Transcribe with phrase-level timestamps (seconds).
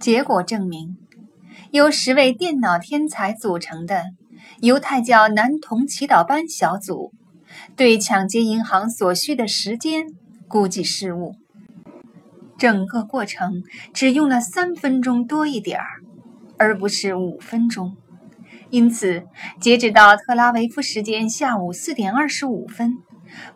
[0.00, 0.96] 结果证明，
[1.72, 4.04] 由十位电脑天才组成的
[4.62, 7.12] 犹太教男童祈祷班小组，
[7.76, 10.06] 对抢劫银行所需的时间
[10.48, 11.34] 估计失误，
[12.56, 15.86] 整个过程只用了三分钟多一点儿，
[16.56, 17.94] 而不是五分钟。
[18.70, 19.24] 因此，
[19.60, 22.94] 截止到特拉维夫时间下午四点二十五分，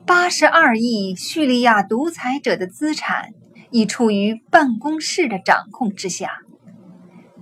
[0.05, 3.31] 八十二亿叙利亚独裁者的资产
[3.75, 6.31] 已处于办公室的掌控之下。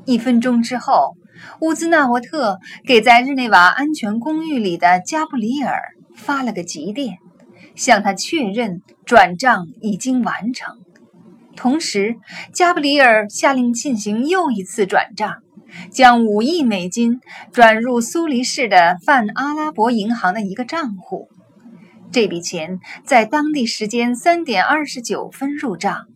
[0.07, 1.15] 一分钟之后，
[1.61, 7.19] 乌兹纳沃特给在日内瓦安全公寓里的加布里尔发了个急电，
[7.75, 10.79] 向他确认转账已经完成。
[11.55, 12.17] 同时，
[12.55, 15.43] 加布里尔下令进行又一次转账。
[15.91, 21.29] 将五亿美金转入苏黎世的泛阿拉伯银行的一个账户，
[22.11, 26.09] 这笔钱在当地时间三点二十九分入账，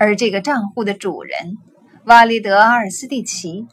[0.00, 1.58] 而这个账户的主人
[2.06, 3.66] 瓦利德阿尔斯蒂奇，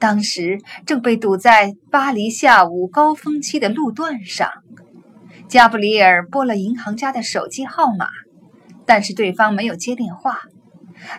[0.00, 4.50] 当时正被堵在巴黎下午高峰期的路段上。
[5.46, 8.08] 加布里尔拨了银行家的手机号码，
[8.86, 10.40] 但是对方没有接电话。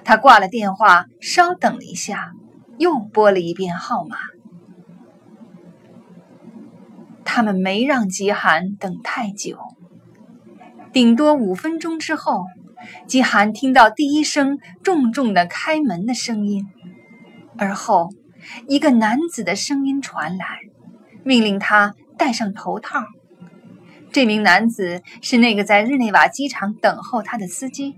[0.03, 2.33] 他挂了电话，稍等了一下。
[2.77, 4.17] 又拨了一遍号码，
[7.23, 9.57] 他们没让吉寒等太久。
[10.91, 12.45] 顶多五分钟之后，
[13.08, 16.66] 吉寒听到第一声重重的开门的声音，
[17.58, 18.09] 而后
[18.67, 20.45] 一个男子的声音传来，
[21.23, 23.03] 命令他戴上头套。
[24.11, 27.95] 这名男子是那个在日内瓦机场等候他的司机。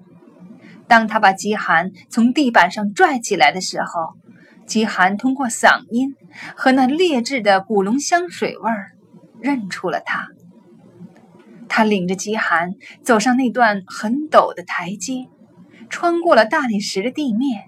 [0.87, 4.13] 当他把吉寒从地板上拽起来的时候，
[4.65, 6.15] 吉寒通过嗓音
[6.55, 8.91] 和那劣质的古龙香水味儿
[9.39, 10.27] 认出了他。
[11.81, 15.25] 他领着饥寒走上那段很陡的台阶，
[15.89, 17.63] 穿过了大理石的地面。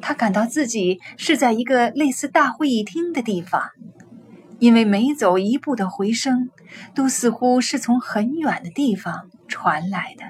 [0.00, 3.70] 他感到自己是在一个类似大会议厅的地方，
[4.60, 6.50] 因为每走一步的回声
[6.94, 10.24] 都似乎是从很远的地方传来的。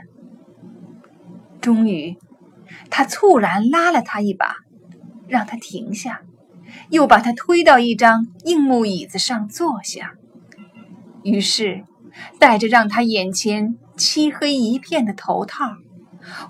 [1.60, 2.16] 终于，
[2.88, 4.54] 他猝然拉了他一把。
[5.26, 6.22] 让他停下，
[6.88, 10.14] 又把他推到一张硬木椅子上坐下。
[11.22, 11.84] 于是，
[12.38, 15.76] 戴着让他眼前漆黑一片的头套，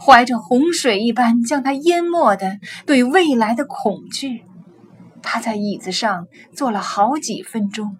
[0.00, 4.44] 怀着洪水一般将他淹没的对未来的恐惧，
[5.22, 7.96] 他在椅子上坐了好几分钟。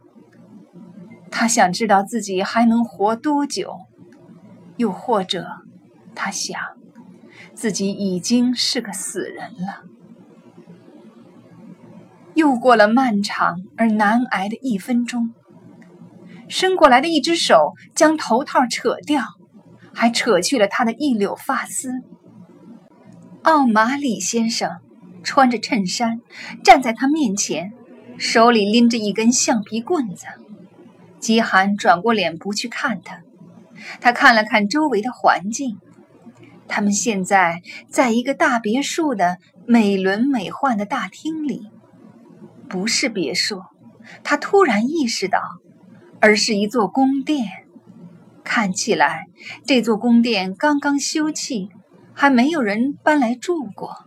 [1.30, 3.76] 他想知道自己还能活多久，
[4.76, 5.46] 又或者，
[6.14, 6.58] 他想，
[7.54, 9.84] 自己已经是个死人了。
[12.34, 15.34] 又过了漫长而难挨的一分钟，
[16.48, 19.22] 伸过来的一只手将头套扯掉，
[19.92, 21.90] 还扯去了他的一绺发丝。
[23.42, 24.70] 奥马里先生
[25.22, 26.20] 穿着衬衫
[26.64, 27.72] 站在他面前，
[28.18, 30.26] 手里拎着一根橡皮棍子。
[31.18, 33.22] 吉寒转过脸不去看他，
[34.00, 35.78] 他看了看周围的环境，
[36.68, 41.68] 他们现在在一个大别墅的美轮美奂的大厅里。
[42.68, 43.62] 不是别墅，
[44.22, 45.40] 他突然意识到，
[46.20, 47.46] 而是一座宫殿。
[48.44, 49.26] 看起来，
[49.64, 51.68] 这座宫殿刚刚修葺，
[52.14, 54.06] 还没有人搬来住过。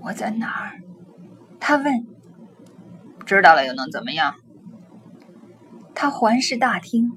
[0.00, 0.80] 我在哪儿？
[1.58, 2.06] 他问。
[3.26, 4.34] 知道了又能怎么样？
[5.94, 7.12] 他环视大厅，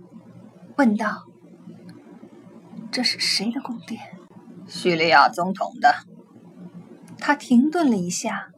[0.76, 1.24] 问道
[2.92, 4.02] ：“这是谁的宫殿？”
[4.68, 5.96] 叙利亚总统的。
[7.18, 8.50] 他停顿了一下。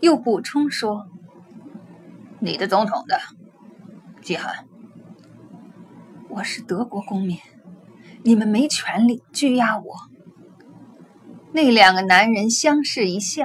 [0.00, 1.08] 又补充说
[2.38, 3.20] ：“你的总统的，
[4.24, 4.64] 季寒，
[6.30, 7.36] 我是德国公民，
[8.22, 9.84] 你们没权利拘押我。”
[11.52, 13.44] 那两个男人相视一笑。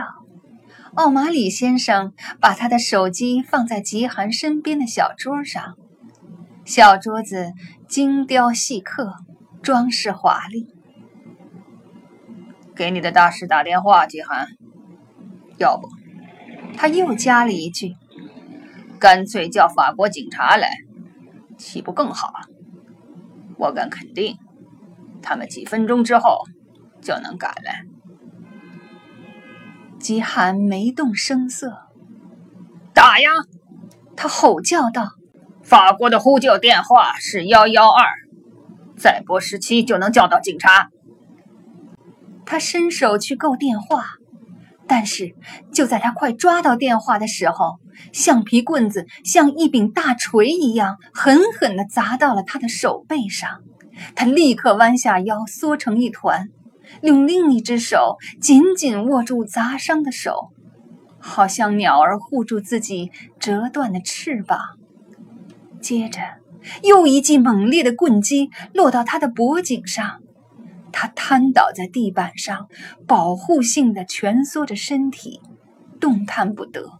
[0.94, 5.76] 奥马里先生把他的手机放在吉寒身边的小桌上，
[6.64, 7.52] 小桌子
[7.90, 9.16] 精雕细刻，
[9.62, 10.74] 装饰华丽。
[12.74, 14.48] 给你的大使打电话，吉寒，
[15.58, 15.90] 要不？
[16.78, 17.98] 他又加了一句
[19.00, 20.69] ：“干脆叫法国警察来，
[21.57, 22.34] 岂不更好？
[23.57, 24.38] 我敢肯定，
[25.22, 26.40] 他们几分钟之后
[27.01, 27.86] 就能赶来。”
[30.00, 31.88] 吉寒没动声色。
[32.94, 33.30] 打呀！
[34.16, 35.12] 他吼叫道
[35.63, 38.06] ：“法国的呼救电话是幺幺二，
[38.98, 40.90] 再拨十七就能叫到警察。”
[42.46, 44.19] 他伸手去够电话。
[44.89, 45.36] 但是，
[45.71, 47.80] 就在他快抓到电话的时候，
[48.12, 53.62] 橡皮棍子像一柄大锤一样狠狠地砸到了他的手背上。
[54.15, 56.47] 他立刻弯下腰，缩成一团，
[57.03, 60.50] 用另一只手紧紧握住砸伤的手，
[61.19, 64.59] 好像鸟儿护住自己折断的翅膀。
[65.80, 66.19] 接着，
[66.81, 70.21] 又一记猛烈的棍击落到他的脖颈上，
[70.91, 72.68] 他瘫倒在地板上，
[73.07, 75.41] 保护性的蜷缩着身体，
[76.00, 77.00] 动弹不得，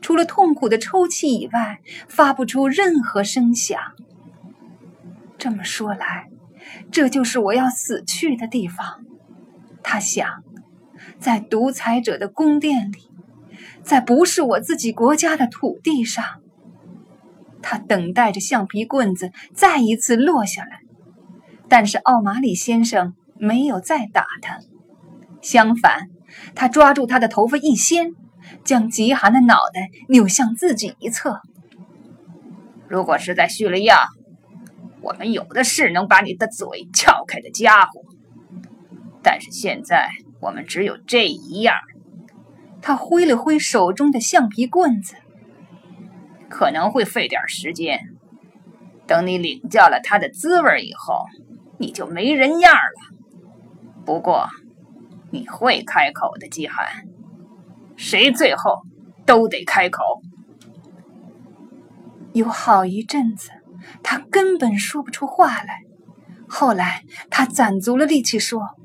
[0.00, 3.80] 除了痛苦的抽泣以外，发不出任何声响。
[5.38, 6.28] 这么说来，
[6.90, 9.04] 这就是我要死去的地方。
[9.82, 10.42] 他想，
[11.18, 13.10] 在独裁者的宫殿里，
[13.82, 16.24] 在不是我自己国家的土地上。
[17.62, 20.80] 他等待着橡皮棍子再一次落下来，
[21.68, 24.58] 但是奥马里先生没有再打他，
[25.42, 26.08] 相反，
[26.54, 28.12] 他抓住他的头发一掀，
[28.64, 31.40] 将极寒的脑袋扭向自己一侧。
[32.88, 34.06] 如果是在叙利亚，
[35.02, 38.02] 我们有的是能把你的嘴撬开的家伙。
[39.22, 40.08] 但是现在
[40.40, 41.76] 我们只有这一样。
[42.80, 45.16] 他挥了挥手中的橡皮棍子，
[46.48, 47.98] 可能会费点时间。
[49.06, 51.26] 等你领教了他的滋味以后，
[51.78, 53.16] 你就没人样了。
[54.04, 54.48] 不过
[55.30, 56.86] 你会开口的，季寒。
[57.96, 58.82] 谁最后
[59.24, 60.02] 都得开口。
[62.32, 63.50] 有好一阵子，
[64.02, 65.82] 他根本说不出话来。
[66.48, 68.76] 后来他攒足了力气说。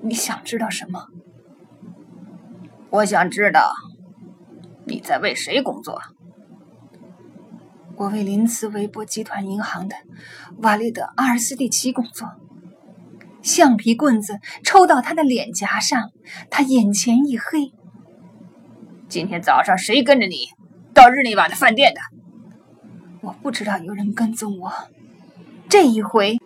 [0.00, 1.08] 你想知道什么？
[2.90, 3.72] 我想知道
[4.86, 6.00] 你在为谁工作。
[7.98, 9.96] 我为林茨韦伯集团银行的
[10.58, 12.28] 瓦利德阿尔斯蒂奇工作。
[13.42, 16.12] 橡皮棍子抽到他的脸颊上，
[16.48, 17.72] 他眼前一黑。
[19.08, 20.46] 今天早上谁跟着你
[20.94, 22.00] 到日内瓦的饭店的？
[23.20, 24.72] 我不知道有人跟踪我。
[25.68, 26.38] 这一回，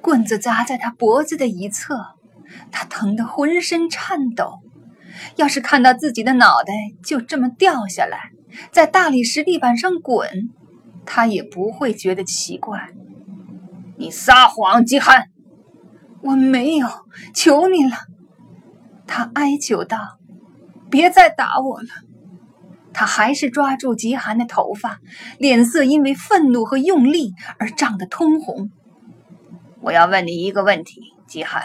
[0.00, 2.14] 棍子砸在他脖子的一侧。
[2.70, 4.60] 他疼得浑身颤抖，
[5.34, 6.72] 要是看到自己的脑袋
[7.04, 8.30] 就这么掉下来，
[8.70, 10.50] 在大理石地板上滚，
[11.12, 12.90] 他也不会觉得奇怪。
[13.98, 15.24] 你撒谎，吉罕！
[16.22, 16.86] 我没有，
[17.34, 17.96] 求你了！
[19.08, 19.98] 他哀求道
[20.88, 21.88] ：“别再打我了！”
[22.94, 25.00] 他还是抓住吉寒的头发，
[25.36, 28.70] 脸色因为愤怒和用力而涨得通红。
[29.80, 31.64] 我要问你一个问题，吉寒。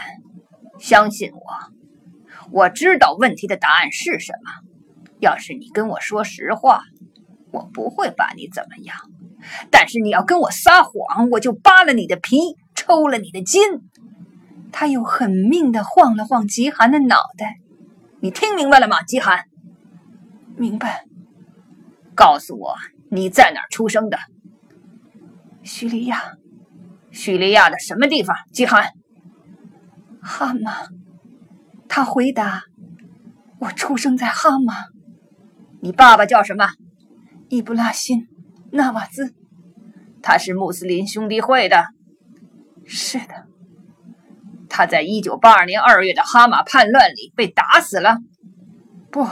[0.79, 1.39] 相信我，
[2.51, 4.49] 我知道问题的答案是什么。
[5.19, 6.81] 要是你跟我说实话，
[7.51, 8.97] 我不会把你怎么样；
[9.71, 12.37] 但是你要跟我撒谎，我就扒了你的皮，
[12.75, 13.61] 抽了你的筋。
[14.71, 17.55] 他又狠命地晃了晃极寒的脑袋。
[18.19, 19.45] 你听明白了吗，极寒？
[20.55, 21.05] 明白。
[22.15, 22.75] 告诉我
[23.09, 24.17] 你在哪儿出生的？
[25.63, 26.33] 叙利亚。
[27.11, 28.35] 叙利亚的什么地方？
[28.51, 28.89] 极寒。
[30.21, 30.87] 哈马，
[31.87, 32.63] 他回答
[33.59, 34.73] ：“我出生在哈马。”
[35.81, 36.69] 你爸爸叫什么？
[37.47, 38.21] 伊布拉辛·
[38.75, 39.33] 纳瓦兹。
[40.21, 41.85] 他是穆斯林兄弟会的。
[42.85, 43.47] 是的。
[44.69, 48.17] 他在一九八二年二月的哈马叛乱里被打死了。
[49.09, 49.25] 不，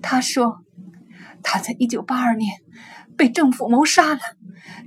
[0.00, 0.58] 他说
[1.42, 2.50] 他在一九八二年
[3.16, 4.20] 被政府谋杀了。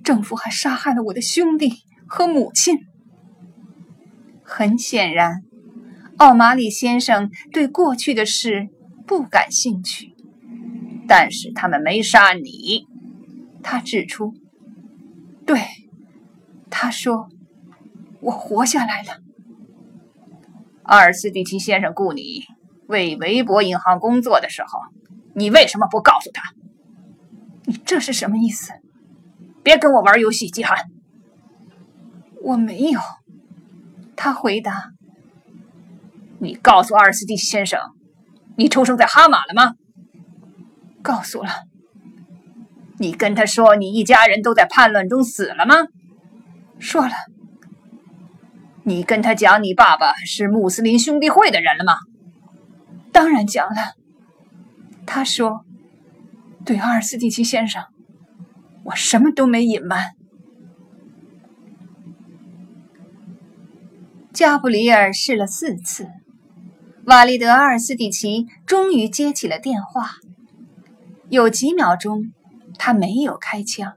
[0.03, 1.74] 政府还杀害了我的兄弟
[2.07, 2.80] 和母亲。
[4.44, 5.42] 很显然，
[6.18, 8.69] 奥马里先生对过去的事
[9.06, 10.15] 不感兴趣。
[11.08, 12.88] 但是他们没杀你，
[13.62, 14.34] 他指出。
[15.46, 15.60] 对，
[16.70, 17.30] 他说，
[18.22, 19.20] 我活下来了。
[20.84, 22.44] 阿尔斯蒂奇先生雇你
[22.88, 24.80] 为维伯银行工作的时候，
[25.36, 26.53] 你为什么不告诉他？
[27.65, 28.74] 你这是什么意思？
[29.63, 30.77] 别跟我玩游戏，季寒。
[32.41, 33.00] 我没有。
[34.15, 34.91] 他回答
[36.39, 37.80] ：“你告诉阿尔斯蒂奇先生，
[38.58, 39.75] 你出生在哈马了吗
[41.01, 41.50] ？”“告诉了。
[43.01, 45.74] ”“你跟他说你一家人都在叛乱中死了吗
[46.77, 47.13] ？”“说了。
[48.86, 51.96] ”“你跟他讲你爸爸是穆斯林兄弟会的人了吗
[53.12, 53.96] ？”“当然讲了。”
[55.08, 55.65] 他说
[56.63, 57.84] ：“对阿尔斯蒂奇先生，
[58.84, 60.12] 我什么都没隐瞒。”
[64.31, 66.08] 加布里尔试了四次，
[67.05, 70.12] 瓦利德·阿尔斯蒂奇终于接起了电话。
[71.29, 72.31] 有几秒钟，
[72.83, 73.93] 他没有开枪。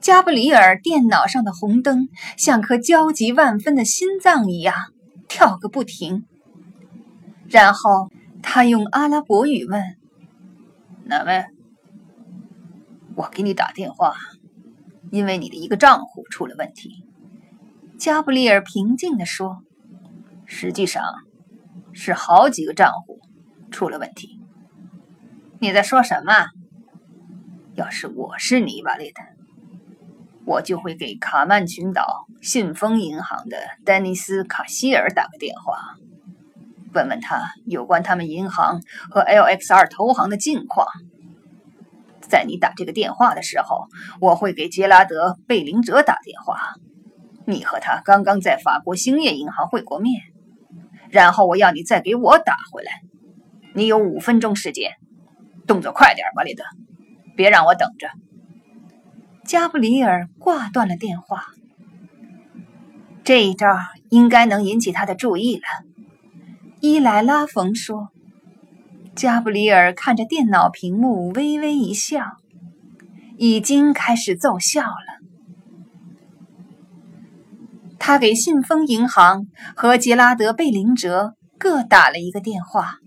[0.00, 4.74] 加布里尔电脑上的红灯像颗焦急万分的心脏一样
[5.28, 6.24] 跳个不停。
[7.46, 8.10] 然后
[8.42, 9.82] 他用阿拉伯语问
[11.04, 11.44] ：“哪位？
[13.16, 14.14] 我给你打电话，
[15.10, 17.04] 因为你的一个账户出了问题。”
[18.00, 19.58] 加布里尔平静地说
[20.46, 21.04] ：“实际上
[21.92, 23.20] 是好几个账户
[23.70, 24.40] 出了问题。
[25.58, 26.46] 你在说什么？
[27.74, 29.22] 要是我是你，瓦列特，
[30.44, 35.96] 我就会给卡曼群岛信丰银行的丹尼斯·卡希尔打个电话，
[36.92, 40.86] 问问他有关他们银行和 LXR 投行的近况。
[42.20, 43.88] 在你打这个电话的时候，
[44.20, 46.74] 我会给杰拉德·贝林哲打电话。
[47.44, 50.22] 你和他刚刚在法国兴业银行会过面，
[51.10, 53.02] 然后我要你再给我打回来。
[53.74, 54.92] 你有五分钟时间，
[55.66, 56.62] 动作快点，瓦列德，
[57.36, 58.08] 别让我等着。
[59.44, 61.46] 加布里尔挂断了电话。
[63.24, 63.66] 这一招
[64.10, 65.62] 应该能引起他的注意了，
[66.80, 68.08] 伊莱拉冯说。
[69.14, 72.20] 加布里尔看着电脑屏幕，微微一笑，
[73.36, 75.24] 已经开始奏效了。
[77.98, 82.98] 他给信丰银行和杰拉德·贝林哲各打了一个电话，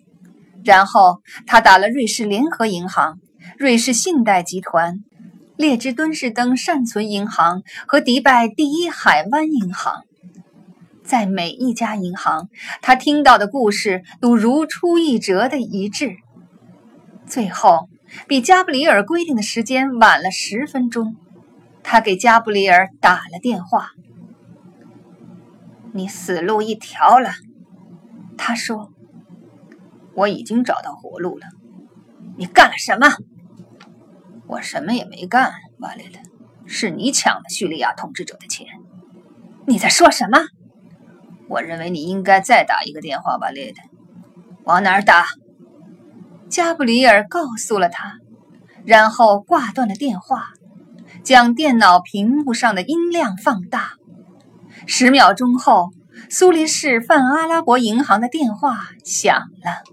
[0.64, 3.20] 然后他打了瑞士联合银行、
[3.58, 5.04] 瑞士信贷集团、
[5.56, 10.04] 列支敦士登善存银行和迪拜第一海湾银行。
[11.04, 12.50] 在每一家银行，
[12.82, 16.18] 他听到的故事都如出一辙的一致。
[17.26, 17.88] 最后，
[18.28, 21.16] 比加布里尔规定的时间晚了十分钟，
[21.82, 23.92] 他给加布里尔打了电话。
[25.94, 27.32] “你死路一条了。”
[28.38, 28.92] 他说
[30.14, 31.48] ，“我已经找到活路了。
[32.38, 33.08] ”“你干了什么
[34.48, 36.20] ？”“我什么也没干，瓦列特，
[36.66, 38.66] 是你抢了叙利亚统治者的钱。
[39.68, 40.40] ”“你在说什么？”
[41.50, 43.82] 我认为你应该再打一个电话瓦，列特。
[44.64, 45.28] 往哪儿打？
[46.50, 48.20] 加布里尔告诉了他，
[48.86, 50.50] 然后挂断了电话，
[51.24, 53.94] 将电脑屏幕上的音量放大。
[54.86, 55.92] 十秒钟后，
[56.30, 59.84] 苏黎世泛阿拉伯银行的电话响了。